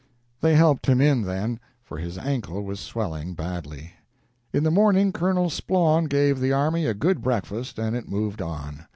[0.39, 3.93] They helped him in, then, for his ankle was swelling badly.
[4.51, 8.87] In the morning, Colonel Splawn gave the army a good breakfast, and it moved on.